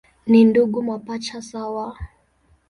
[0.27, 1.85] Ni ndugu mapacha sawa.